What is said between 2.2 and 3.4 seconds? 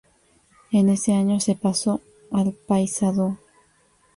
al Paysandú.